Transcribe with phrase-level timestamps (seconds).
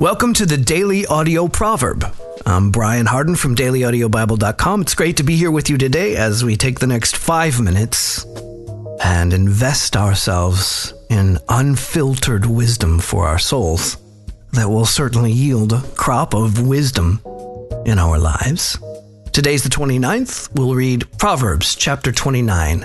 [0.00, 2.04] Welcome to the Daily Audio Proverb.
[2.44, 4.80] I'm Brian Hardin from dailyaudiobible.com.
[4.80, 8.24] It's great to be here with you today as we take the next five minutes
[9.04, 13.96] and invest ourselves in unfiltered wisdom for our souls
[14.52, 17.20] that will certainly yield a crop of wisdom
[17.86, 18.76] in our lives.
[19.32, 20.52] Today's the 29th.
[20.56, 22.80] We'll read Proverbs chapter 29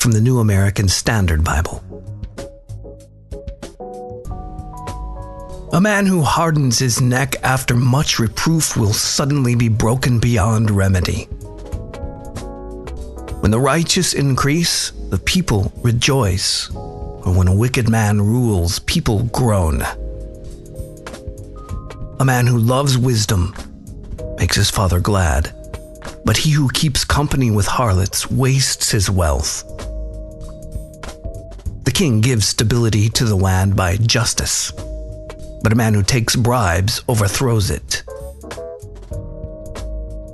[0.00, 1.82] from the New American Standard Bible.
[5.74, 11.24] A man who hardens his neck after much reproof will suddenly be broken beyond remedy.
[13.40, 16.70] When the righteous increase, the people rejoice.
[16.74, 19.80] Or when a wicked man rules, people groan.
[22.20, 23.54] A man who loves wisdom
[24.36, 25.54] makes his father glad,
[26.26, 29.64] but he who keeps company with harlots wastes his wealth.
[31.84, 34.70] The king gives stability to the land by justice
[35.62, 38.02] but a man who takes bribes overthrows it.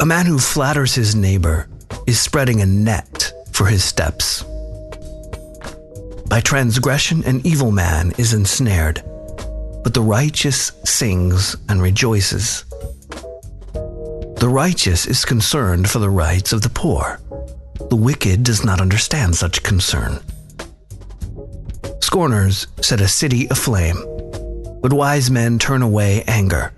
[0.00, 1.68] A man who flatters his neighbor
[2.06, 4.44] is spreading a net for his steps.
[6.28, 9.02] By transgression, an evil man is ensnared,
[9.82, 12.64] but the righteous sings and rejoices.
[13.72, 17.20] The righteous is concerned for the rights of the poor.
[17.90, 20.20] The wicked does not understand such concern.
[22.00, 24.17] Scorners set a city aflame
[24.80, 26.72] but wise men turn away anger.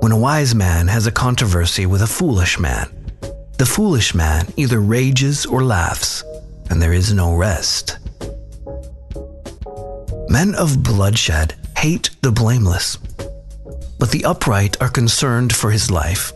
[0.00, 2.88] When a wise man has a controversy with a foolish man,
[3.58, 6.24] the foolish man either rages or laughs,
[6.70, 7.98] and there is no rest.
[10.28, 12.96] Men of bloodshed hate the blameless,
[13.98, 16.32] but the upright are concerned for his life.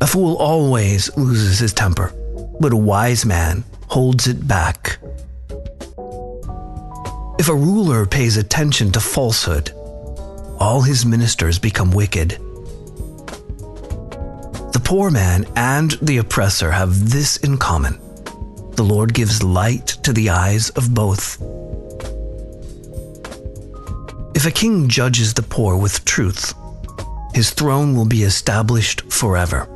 [0.00, 2.12] A fool always loses his temper,
[2.60, 4.98] but a wise man holds it back.
[7.40, 9.72] If a ruler pays attention to falsehood,
[10.58, 12.32] all his ministers become wicked.
[14.72, 17.98] The poor man and the oppressor have this in common
[18.72, 21.40] the Lord gives light to the eyes of both.
[24.36, 26.52] If a king judges the poor with truth,
[27.32, 29.66] his throne will be established forever.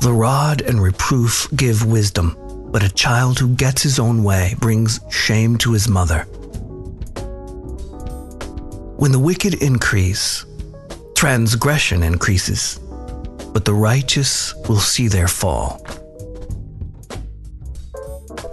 [0.00, 2.34] The rod and reproof give wisdom
[2.72, 6.22] but a child who gets his own way brings shame to his mother.
[8.96, 10.46] When the wicked increase,
[11.14, 12.80] transgression increases,
[13.52, 15.84] but the righteous will see their fall.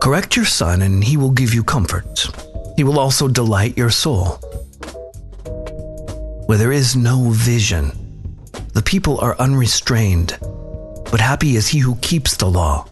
[0.02, 2.28] Correct your son, and he will give you comfort.
[2.76, 4.40] He will also delight your soul.
[6.48, 7.92] Where there is no vision,
[8.74, 10.38] the people are unrestrained,
[11.12, 12.88] but happy is he who keeps the law.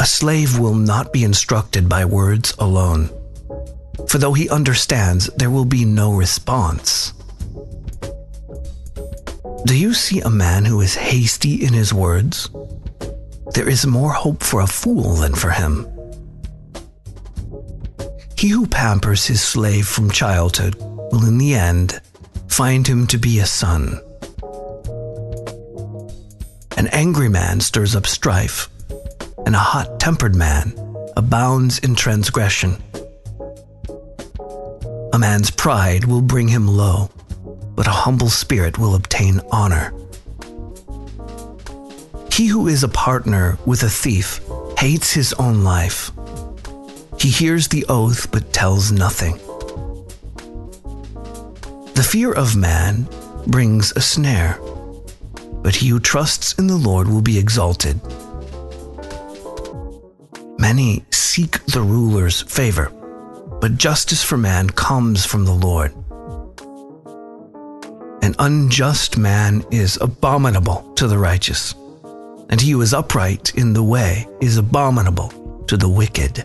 [0.00, 3.10] A slave will not be instructed by words alone,
[4.08, 7.12] for though he understands, there will be no response.
[9.66, 12.48] Do you see a man who is hasty in his words?
[13.52, 15.86] There is more hope for a fool than for him.
[18.38, 20.76] He who pampers his slave from childhood
[21.12, 22.00] will in the end
[22.48, 24.00] find him to be a son.
[26.78, 28.70] An angry man stirs up strife,
[29.50, 30.72] and a hot tempered man
[31.16, 32.80] abounds in transgression.
[35.12, 37.10] A man's pride will bring him low,
[37.74, 39.92] but a humble spirit will obtain honor.
[42.32, 44.40] He who is a partner with a thief
[44.78, 46.12] hates his own life.
[47.18, 49.36] He hears the oath but tells nothing.
[51.94, 53.08] The fear of man
[53.48, 54.60] brings a snare,
[55.60, 58.00] but he who trusts in the Lord will be exalted.
[60.60, 62.90] Many seek the ruler's favor,
[63.62, 65.94] but justice for man comes from the Lord.
[68.22, 71.74] An unjust man is abominable to the righteous,
[72.50, 76.44] and he who is upright in the way is abominable to the wicked.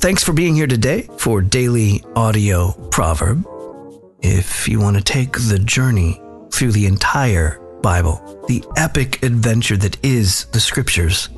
[0.00, 3.46] Thanks for being here today for Daily Audio Proverb.
[4.22, 10.02] If you want to take the journey through the entire Bible, the epic adventure that
[10.04, 11.28] is the Scriptures.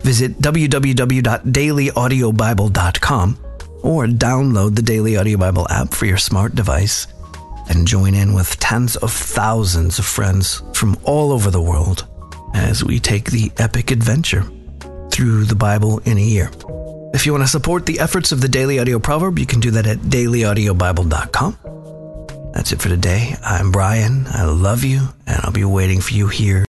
[0.00, 3.38] Visit www.dailyaudiobible.com
[3.82, 7.06] or download the Daily Audio Bible app for your smart device
[7.68, 12.06] and join in with tens of thousands of friends from all over the world
[12.54, 14.44] as we take the epic adventure
[15.10, 16.50] through the Bible in a year.
[17.14, 19.70] If you want to support the efforts of the Daily Audio Proverb, you can do
[19.72, 21.58] that at dailyaudiobible.com.
[22.52, 23.34] That's it for today.
[23.42, 24.26] I'm Brian.
[24.28, 26.64] I love you, and I'll be waiting for you here